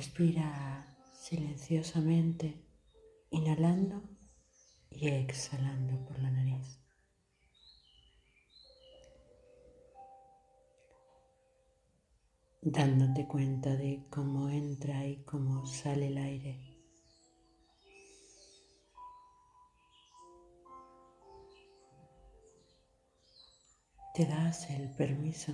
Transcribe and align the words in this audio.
Respira 0.00 0.86
silenciosamente, 1.12 2.64
inhalando 3.28 4.02
y 4.88 5.08
exhalando 5.08 6.02
por 6.06 6.18
la 6.18 6.30
nariz. 6.30 6.80
Dándote 12.62 13.28
cuenta 13.28 13.76
de 13.76 14.06
cómo 14.08 14.48
entra 14.48 15.06
y 15.06 15.22
cómo 15.24 15.66
sale 15.66 16.06
el 16.06 16.16
aire. 16.16 16.78
Te 24.14 24.24
das 24.24 24.70
el 24.70 24.96
permiso 24.96 25.52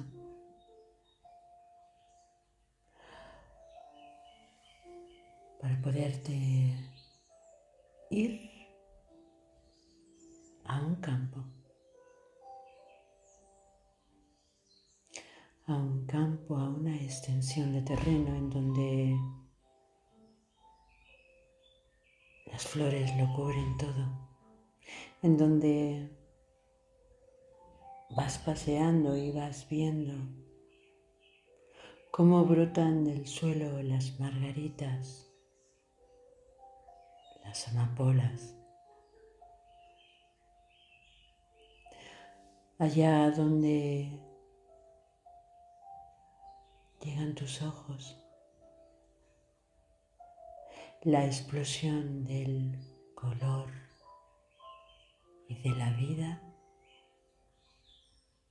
para 5.66 5.82
poderte 5.82 6.32
ir 8.10 8.40
a 10.64 10.80
un 10.80 10.94
campo, 11.00 11.42
a 15.66 15.74
un 15.74 16.06
campo, 16.06 16.56
a 16.56 16.68
una 16.70 16.94
extensión 16.94 17.72
de 17.72 17.82
terreno 17.82 18.36
en 18.36 18.48
donde 18.48 19.18
las 22.52 22.64
flores 22.64 23.10
lo 23.16 23.34
cubren 23.34 23.76
todo, 23.76 24.30
en 25.22 25.36
donde 25.36 26.16
vas 28.10 28.38
paseando 28.38 29.16
y 29.16 29.32
vas 29.32 29.68
viendo 29.68 30.14
cómo 32.12 32.44
brotan 32.44 33.02
del 33.02 33.26
suelo 33.26 33.82
las 33.82 34.20
margaritas 34.20 35.25
las 37.56 37.68
amapolas. 37.68 38.54
Allá 42.78 43.30
donde 43.30 44.20
llegan 47.00 47.34
tus 47.34 47.62
ojos, 47.62 48.20
la 51.02 51.24
explosión 51.24 52.24
del 52.24 52.78
color 53.14 53.70
y 55.48 55.62
de 55.62 55.70
la 55.76 55.90
vida 55.92 56.42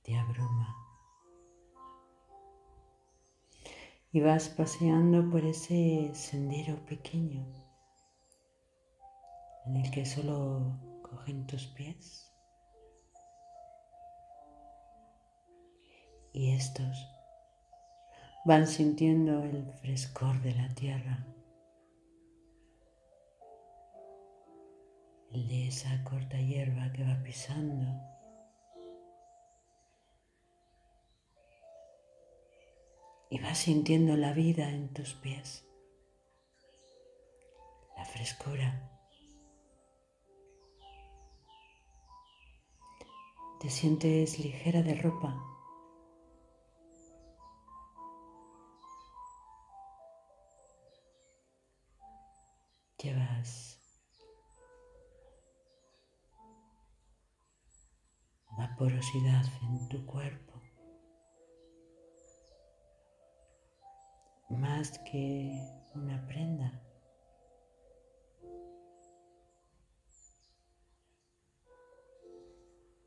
te 0.02 0.16
abruma. 0.16 0.74
Y 4.10 4.20
vas 4.20 4.48
paseando 4.48 5.30
por 5.30 5.44
ese 5.44 6.10
sendero 6.14 6.84
pequeño 6.86 7.65
en 9.66 9.76
el 9.76 9.90
que 9.90 10.06
solo 10.06 10.78
cogen 11.02 11.46
tus 11.46 11.66
pies 11.66 12.26
y 16.36 16.52
estos 16.54 17.08
van 18.44 18.66
sintiendo 18.66 19.42
el 19.42 19.72
frescor 19.80 20.40
de 20.42 20.54
la 20.54 20.68
tierra, 20.74 21.26
el 25.32 25.48
de 25.48 25.68
esa 25.68 26.04
corta 26.04 26.38
hierba 26.38 26.92
que 26.92 27.04
va 27.04 27.22
pisando. 27.22 27.86
Y 33.30 33.40
vas 33.40 33.58
sintiendo 33.58 34.14
la 34.16 34.32
vida 34.34 34.68
en 34.68 34.92
tus 34.92 35.14
pies, 35.14 35.64
la 37.96 38.04
frescura. 38.04 38.95
Te 43.60 43.70
sientes 43.70 44.38
ligera 44.38 44.82
de 44.82 44.94
ropa. 44.96 45.34
Llevas 52.98 53.80
vaporosidad 58.58 59.44
en 59.62 59.88
tu 59.88 60.04
cuerpo. 60.04 60.60
Más 64.50 64.98
que 65.00 65.58
una 65.94 66.26
prenda. 66.26 66.85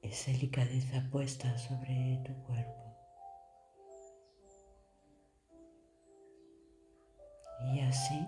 Esa 0.10 0.32
delicadeza 0.32 1.08
puesta 1.12 1.56
sobre 1.58 2.20
tu 2.26 2.34
cuerpo. 2.44 2.96
Y 7.74 7.82
así, 7.82 8.28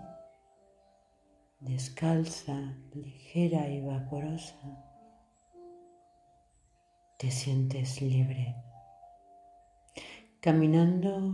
descalza, 1.59 2.75
ligera 2.93 3.67
y 3.67 3.81
vaporosa, 3.81 4.55
te 7.17 7.31
sientes 7.31 8.01
libre, 8.01 8.55
caminando 10.39 11.33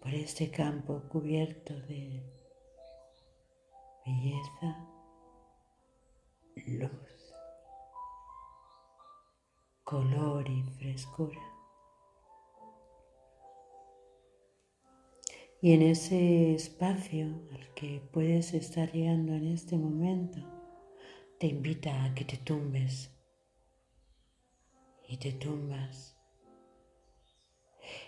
por 0.00 0.12
este 0.12 0.50
campo 0.50 1.02
cubierto 1.08 1.74
de 1.82 2.22
belleza, 4.04 4.91
color 9.92 10.48
y 10.48 10.62
frescura. 10.78 11.42
Y 15.60 15.74
en 15.74 15.82
ese 15.82 16.54
espacio 16.54 17.26
al 17.52 17.74
que 17.74 18.00
puedes 18.10 18.54
estar 18.54 18.90
llegando 18.90 19.34
en 19.34 19.48
este 19.48 19.76
momento, 19.76 20.40
te 21.38 21.48
invita 21.48 22.04
a 22.04 22.14
que 22.14 22.24
te 22.24 22.38
tumbes. 22.38 23.10
Y 25.06 25.18
te 25.18 25.32
tumbas. 25.32 26.16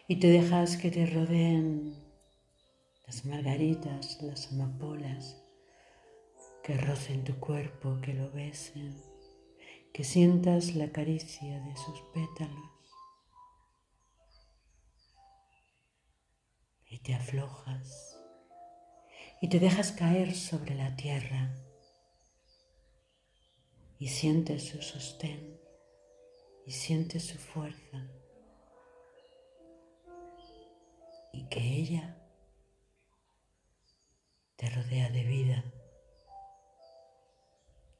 Y 0.09 0.17
te 0.17 0.29
dejas 0.29 0.79
que 0.79 0.91
te 0.91 1.05
rodeen 1.05 1.95
las 3.07 3.27
margaritas, 3.27 4.23
las 4.23 4.51
amapolas, 4.53 5.39
que 6.63 6.79
rocen 6.79 7.25
tu 7.25 7.39
cuerpo, 7.39 7.99
que 8.01 8.15
lo 8.15 8.31
besen 8.33 9.14
que 9.95 10.03
sientas 10.03 10.75
la 10.75 10.91
caricia 10.91 11.61
de 11.61 11.77
sus 11.77 12.01
pétalos 12.13 12.69
y 16.89 16.99
te 16.99 17.15
aflojas 17.15 18.21
y 19.41 19.49
te 19.49 19.61
dejas 19.61 19.93
caer 19.93 20.35
sobre 20.35 20.75
la 20.75 20.97
tierra 20.97 21.55
y 24.01 24.09
sientes 24.09 24.65
su 24.65 24.83
sostén 24.83 25.61
y 26.67 26.73
sientes 26.73 27.27
su 27.27 27.39
fuerza 27.39 28.11
y 31.33 31.45
que 31.49 31.61
ella 31.61 32.19
te 34.57 34.69
rodea 34.71 35.09
de 35.11 35.23
vida, 35.23 35.65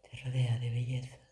te 0.03 0.17
rodea 0.25 0.59
de 0.59 0.71
belleza. 0.71 1.24